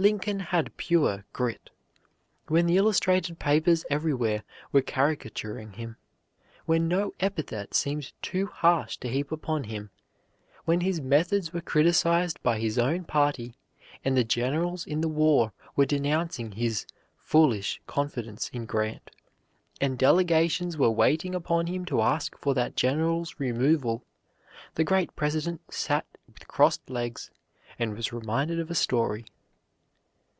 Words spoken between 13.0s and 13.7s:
party,